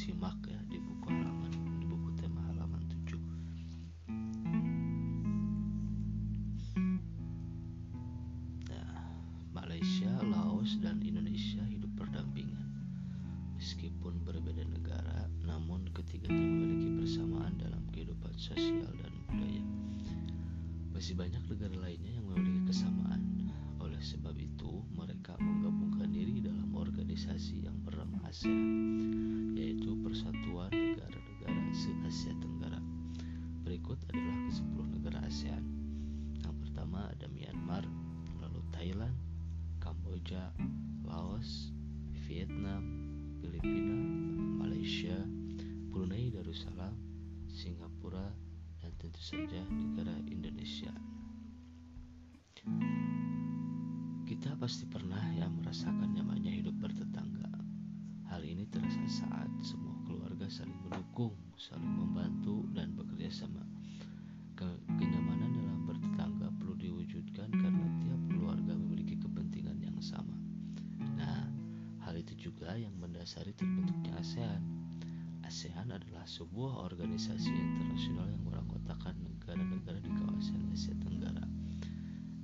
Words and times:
Simak 0.00 0.48
ya 0.48 0.56
di 0.64 0.80
buku 0.80 1.12
halaman 1.12 1.52
di 1.76 1.84
buku 1.84 2.16
tema 2.16 2.40
halaman 2.48 2.80
7 3.04 3.20
nah, 8.72 8.96
Malaysia, 9.52 10.08
Laos, 10.24 10.80
dan 10.80 11.04
Indonesia 11.04 11.60
hidup 11.68 11.92
berdampingan. 12.00 12.64
Meskipun 13.60 14.24
berbeda 14.24 14.64
negara 14.72 15.28
namun 15.44 15.84
ketiganya 15.92 16.48
memiliki 16.48 16.96
persamaan 17.04 17.60
dalam 17.60 17.84
kehidupan 17.92 18.32
sosial 18.40 18.88
dan 19.04 19.12
budaya. 19.28 19.64
Masih 20.96 21.12
banyak 21.12 21.44
negara 21.44 21.76
lainnya 21.76 22.16
yang 22.16 22.24
memiliki 22.24 22.72
kesamaan. 22.72 23.52
Oleh 23.76 24.00
sebab 24.00 24.32
itu 24.40 24.80
mereka 24.96 25.36
menggabungkan 25.36 26.08
diri 26.08 26.40
dalam 26.40 26.72
organisasi 26.72 27.68
yang 27.68 27.76
bernama 27.84 28.16
ASEAN 28.24 29.29
Persatuan 30.20 30.68
Negara-Negara 30.68 31.72
se-Asia 31.72 32.36
Tenggara. 32.44 32.76
Berikut 33.64 33.96
adalah 34.12 34.36
ke-10 34.52 34.84
negara 34.92 35.18
ASEAN. 35.24 35.64
Yang 36.44 36.56
pertama 36.60 37.08
ada 37.08 37.24
Myanmar 37.32 37.88
lalu 38.44 38.60
Thailand 38.68 39.16
Kamboja 39.80 40.52
Laos 41.08 41.72
Vietnam 42.28 42.84
Filipina 43.40 43.96
Malaysia 44.60 45.16
Brunei 45.88 46.28
Darussalam 46.28 46.92
Singapura 47.48 48.28
dan 48.84 48.92
tentu 49.00 49.24
saja 49.24 49.64
negara 49.72 50.20
Indonesia. 50.28 50.92
Kita 54.28 54.52
pasti 54.60 54.84
pernah 54.84 55.32
ya 55.32 55.48
merasakan 55.48 56.12
nyamannya 56.12 56.60
hidup 56.60 56.76
bertetangga. 56.76 57.29
Hal 58.30 58.46
ini 58.46 58.62
terasa 58.70 59.02
saat 59.10 59.50
semua 59.58 59.90
keluarga 60.06 60.46
saling 60.46 60.78
mendukung, 60.86 61.34
saling 61.58 61.90
membantu, 61.90 62.62
dan 62.70 62.94
bekerja 62.94 63.26
sama. 63.42 63.66
Kenyamanan 64.94 65.50
dalam 65.50 65.82
bertetangga 65.82 66.46
perlu 66.54 66.78
diwujudkan 66.78 67.50
karena 67.50 67.86
tiap 67.98 68.22
keluarga 68.30 68.72
memiliki 68.78 69.18
kepentingan 69.18 69.82
yang 69.82 69.98
sama. 69.98 70.38
Nah, 71.18 71.50
hal 72.06 72.14
itu 72.14 72.38
juga 72.38 72.78
yang 72.78 72.94
mendasari 73.02 73.50
terbentuknya 73.58 74.14
ASEAN. 74.22 74.62
ASEAN 75.42 75.90
adalah 75.90 76.22
sebuah 76.22 76.86
organisasi 76.86 77.50
internasional 77.50 78.30
yang 78.30 78.46
beranggotakan 78.46 79.18
negara-negara 79.26 79.98
di 79.98 80.10
kawasan 80.14 80.70
Asia 80.70 80.94
Tenggara. 81.02 81.42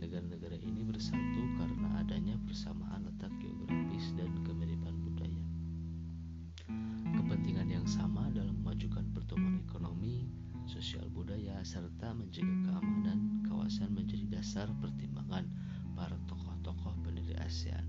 Negara-negara 0.00 0.56
ini 0.64 0.80
bersatu 0.88 1.42
karena 1.60 2.00
dasar 14.54 14.70
pertimbangan 14.78 15.50
para 15.98 16.14
tokoh-tokoh 16.30 16.94
pendiri 17.02 17.34
ASEAN. 17.42 17.82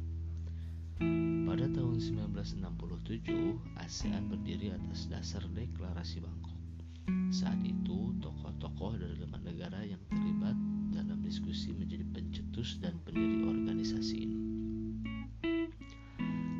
Pada 1.46 1.70
tahun 1.70 2.02
1967, 2.02 3.62
ASEAN 3.78 4.26
berdiri 4.26 4.74
atas 4.74 5.06
dasar 5.06 5.46
deklarasi 5.54 6.26
Bangkok. 6.26 6.58
Saat 7.30 7.62
itu, 7.62 8.18
tokoh-tokoh 8.18 8.98
dari 8.98 9.14
lima 9.14 9.38
negara 9.46 9.86
yang 9.86 10.02
terlibat 10.10 10.58
dalam 10.90 11.22
diskusi 11.22 11.70
menjadi 11.70 12.02
pencetus 12.10 12.82
dan 12.82 12.98
pendiri 13.06 13.46
organisasi 13.46 14.26
ini. 14.26 14.38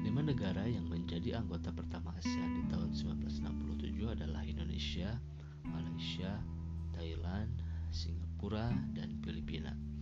Lima 0.06 0.22
negara 0.22 0.70
yang 0.70 0.86
menjadi 0.86 1.42
anggota 1.42 1.74
pertama 1.74 2.14
ASEAN 2.22 2.62
di 2.62 2.64
tahun 2.70 2.94
1967 2.94 4.06
adalah 4.06 4.46
Indonesia, 4.46 5.18
Malaysia, 5.66 6.38
Thailand, 6.94 7.50
Singapura, 7.90 8.70
dan 8.94 9.18
Filipina. 9.26 9.95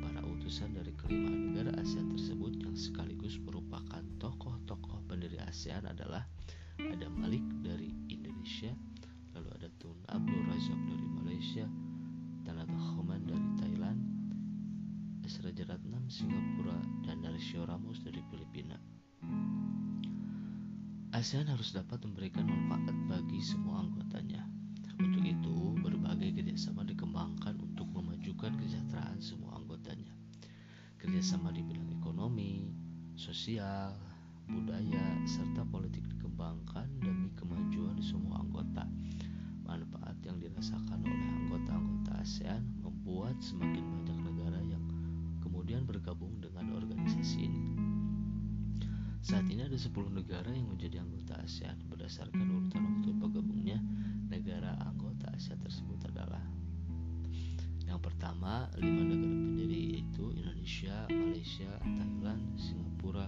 Para 0.00 0.24
utusan 0.24 0.72
dari 0.72 0.96
kelima 0.96 1.28
negara 1.28 1.76
ASEAN 1.76 2.10
tersebut 2.16 2.56
yang 2.58 2.72
sekaligus 2.72 3.36
merupakan 3.44 4.00
tokoh-tokoh 4.16 5.04
pendiri 5.06 5.36
ASEAN 5.44 5.84
adalah 5.84 6.24
ada 6.80 7.06
Malik 7.12 7.44
dari 7.60 7.92
Indonesia, 8.08 8.72
lalu 9.36 9.48
ada 9.60 9.68
Tun 9.76 10.00
Abdul 10.08 10.42
Razak 10.48 10.80
dari 10.88 11.06
Malaysia, 11.20 11.66
Tanata 12.48 12.80
Khoman 12.96 13.28
dari 13.28 13.48
Thailand, 13.60 14.00
Esra 15.22 15.52
Jaratnam 15.52 16.08
Singapura, 16.08 16.80
dan 17.04 17.20
Narsio 17.20 17.68
Ramos 17.68 18.00
dari 18.00 18.24
Filipina. 18.32 18.80
ASEAN 21.12 21.52
harus 21.52 21.76
dapat 21.76 22.00
memberikan 22.02 22.48
manfaat 22.48 22.96
bagi 23.06 23.44
semua 23.44 23.84
anggotanya. 23.84 24.40
Untuk 25.00 25.24
itu, 25.24 25.76
berbagai 25.80 26.36
kerjasama 26.36 26.84
untuk 26.84 26.99
memajukan 28.40 28.56
kesejahteraan 28.64 29.20
semua 29.20 29.52
anggotanya. 29.60 30.16
Kerjasama 30.96 31.52
di 31.52 31.60
bidang 31.60 31.92
ekonomi, 32.00 32.72
sosial, 33.12 33.92
budaya, 34.48 35.04
serta 35.28 35.60
politik 35.68 36.08
dikembangkan 36.08 36.88
demi 37.04 37.28
kemajuan 37.36 38.00
semua 38.00 38.40
anggota. 38.40 38.88
Manfaat 39.68 40.16
yang 40.24 40.40
dirasakan 40.40 41.04
oleh 41.04 41.28
anggota-anggota 41.44 42.16
ASEAN 42.16 42.64
membuat 42.80 43.36
semakin 43.44 43.84
banyak 43.84 44.18
negara 44.32 44.60
yang 44.64 44.88
kemudian 45.44 45.84
bergabung 45.84 46.40
dengan 46.40 46.72
organisasi 46.80 47.44
ini. 47.44 47.76
Saat 49.20 49.52
ini 49.52 49.68
ada 49.68 49.76
10 49.76 49.92
negara 50.16 50.48
yang 50.48 50.72
menjadi 50.72 51.04
anggota 51.04 51.36
ASEAN 51.44 51.76
berdasarkan 51.92 52.48
urutan 52.56 52.88
waktu 52.88 53.12
bergabungnya 53.20 53.84
negara 54.32 54.80
anggota 54.80 55.28
ASEAN 55.36 55.60
tersebut 55.60 56.08
adalah 56.08 56.40
yang 57.90 57.98
pertama, 57.98 58.70
lima 58.78 59.02
negara 59.02 59.34
pendiri 59.34 59.98
yaitu 59.98 60.30
Indonesia, 60.38 61.10
Malaysia, 61.10 61.66
Thailand, 61.82 62.54
Singapura, 62.54 63.26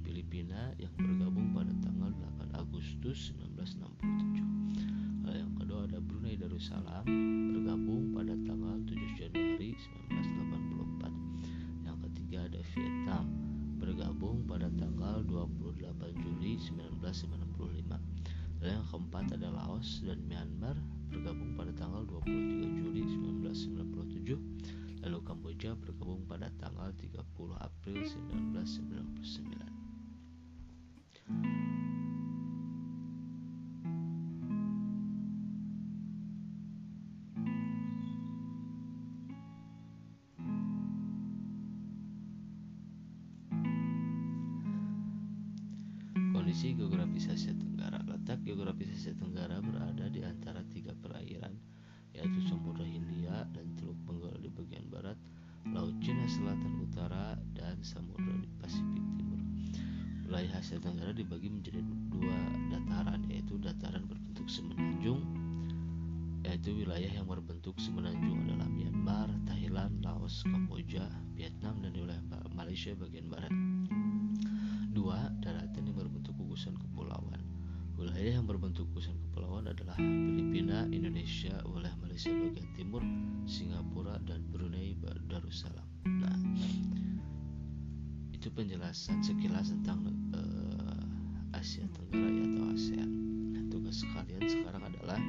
Filipina 0.00 0.72
yang 0.80 0.88
bergabung 0.96 1.52
pada 1.52 1.68
tanggal 1.84 2.08
8 2.40 2.48
Agustus 2.56 3.36
1967. 3.36 5.20
Lalu 5.20 5.36
yang 5.36 5.52
kedua 5.52 5.84
ada 5.84 6.00
Brunei 6.00 6.40
Darussalam 6.40 7.04
bergabung 7.52 8.16
pada 8.16 8.32
tanggal 8.40 8.80
7 8.88 9.20
Januari 9.20 9.76
1984. 9.76 11.84
Yang 11.84 11.98
ketiga 12.08 12.48
ada 12.48 12.60
Vietnam 12.72 13.24
bergabung 13.76 14.48
pada 14.48 14.72
tanggal 14.80 15.20
28 15.28 16.24
Juli 16.24 16.56
1995. 16.56 18.00
Lalu 18.64 18.64
yang 18.64 18.86
keempat 18.88 19.36
ada 19.36 19.52
Laos 19.52 20.00
dan 20.08 20.24
Myanmar 20.24 20.80
bergabung 21.08 21.56
pada 21.56 21.72
tanggal 21.76 22.04
23 22.08 22.59
April 27.90 28.06
1999. 28.54 29.66
Kondisi 46.30 46.78
geografis 46.78 47.26
Asia 47.26 47.50
Tenggara 47.58 47.98
Letak 48.06 48.38
geografis 48.46 48.86
Asia 48.94 49.18
Tenggara 49.18 49.58
berada 49.58 50.06
di 50.06 50.22
antara 50.22 50.62
tiga 50.70 50.94
perairan 50.94 51.58
yaitu 52.14 52.38
Samudra 52.46 52.86
Hindia 52.86 53.50
dan 53.50 53.66
Teluk 53.74 53.98
Bengal 54.06 54.38
di 54.38 54.50
bagian 54.50 54.86
barat, 54.90 55.18
Laut 55.68 55.92
Cina 56.00 56.24
Selatan 56.24 56.80
Utara, 56.80 57.36
dan 57.52 57.76
Samudra 57.84 58.40
Pasifik 58.64 59.04
Timur. 59.20 59.40
Wilayah 60.24 60.56
Asia 60.56 60.80
Tenggara 60.80 61.12
dibagi 61.12 61.52
menjadi 61.52 61.84
dua 62.08 62.38
dataran 62.72 63.20
yaitu 63.28 63.60
dataran 63.60 64.08
berbentuk 64.08 64.48
semenanjung 64.48 65.20
yaitu 66.40 66.72
wilayah 66.72 67.12
yang 67.12 67.28
berbentuk 67.28 67.76
semenanjung 67.76 68.48
adalah 68.48 68.64
Myanmar, 68.72 69.28
Thailand, 69.44 70.00
Laos, 70.00 70.40
Kamboja, 70.48 71.04
Vietnam, 71.36 71.84
dan 71.84 71.92
wilayah 71.92 72.24
Malaysia 72.56 72.96
bagian 72.96 73.28
barat. 73.28 73.52
Wilayah 78.20 78.36
yang 78.36 78.52
berbentuk 78.52 78.84
gugusan 78.92 79.16
kepulauan 79.16 79.64
adalah 79.64 79.96
Filipina, 79.96 80.84
Indonesia, 80.92 81.56
wilayah 81.64 81.96
Malaysia 82.04 82.28
bagian 82.28 82.68
timur, 82.76 83.00
Singapura, 83.48 84.20
dan 84.28 84.44
Brunei 84.52 84.92
Darussalam. 85.24 85.88
Nah, 86.04 86.36
itu 88.36 88.52
penjelasan 88.52 89.24
sekilas 89.24 89.72
tentang 89.72 90.04
uh, 90.36 91.56
Asia 91.56 91.88
Tenggara 91.96 92.28
ya, 92.28 92.44
atau 92.44 92.64
ASEAN. 92.76 93.10
Nah, 93.56 93.64
tugas 93.72 94.04
kalian 94.04 94.44
sekarang 94.44 94.84
adalah 94.84 95.20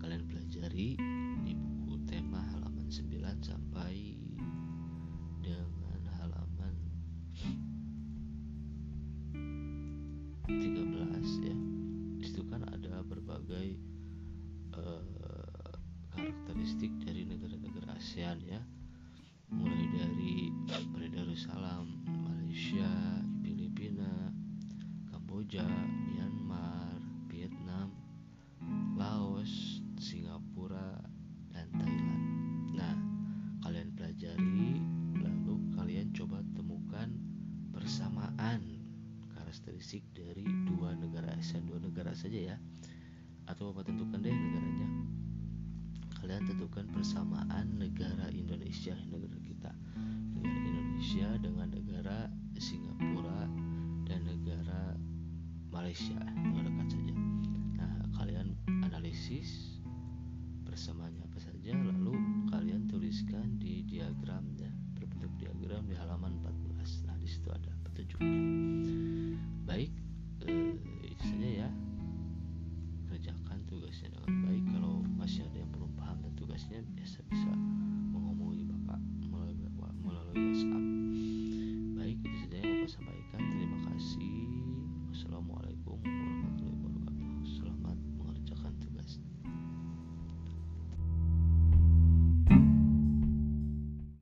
kalian 0.00 0.24
pelajari 0.32 0.96
di 1.44 1.52
buku 1.52 2.00
tema 2.08 2.40
halaman 2.48 2.88
9 2.88 3.12
sampai 3.44 4.16
dengan 5.44 6.00
halaman 6.16 6.72
13 10.48 10.95
ya 11.42 11.56
itu 12.22 12.40
kan 12.48 12.62
ada 12.70 13.02
berbagai 13.02 13.76
uh, 14.74 15.74
karakteristik 16.14 16.90
dari 17.02 17.26
negara-negara 17.26 17.98
ASEAN 17.98 18.40
ya 18.46 18.60
mulai 19.46 19.86
dari 19.94 20.50
Darussalam, 21.36 22.00
Malaysia, 22.24 22.88
Filipina, 23.44 24.32
Kamboja, 25.12 25.68
Myanmar, 26.08 26.96
Vietnam, 27.28 27.92
Laos, 28.96 29.84
Singapura, 30.00 30.96
dan 31.52 31.68
Thailand. 31.76 32.24
Nah, 32.72 32.96
kalian 33.68 33.92
pelajari 34.00 34.80
lalu 35.20 35.60
kalian 35.76 36.08
coba 36.16 36.40
temukan 36.56 37.12
persamaan 37.68 38.64
karakteristik 39.36 40.08
dari 40.16 40.48
pemeriksa 41.46 41.70
dua 41.70 41.78
negara 41.78 42.10
saja 42.10 42.38
ya. 42.54 42.56
Atau 43.46 43.70
bapak 43.70 43.86
tentukan 43.86 44.18
deh 44.18 44.34
negaranya. 44.34 44.88
Kalian 46.18 46.42
tentukan 46.42 46.90
persamaan 46.90 47.78
negara 47.78 48.26
Indonesia 48.34 48.98
negara 49.06 49.38
kita. 49.38 49.70
Negara 50.34 50.58
Indonesia 50.66 51.28
dengan 51.38 51.68
negara 51.70 52.18
Singapura 52.58 53.46
dan 54.10 54.26
negara 54.26 54.98
Malaysia 55.70 56.18
mengadakan 56.34 56.86
saja. 56.90 57.14
Nah 57.78 57.94
kalian 58.18 58.58
analisis 58.82 59.78
persamaannya 60.66 61.22
apa 61.30 61.38
saja 61.38 61.78
lalu 61.78 62.18
kalian 62.50 62.90
tuliskan 62.90 63.54
di 63.62 63.86
diagramnya 63.86 64.74
berbentuk 64.98 65.30
diagram 65.38 65.86
di 65.86 65.94
halaman 65.94 66.42
14 66.42 67.06
nah 67.06 67.14
di 67.22 67.28
situ 67.30 67.48
ada 67.54 67.70
petunjuknya. 67.86 68.95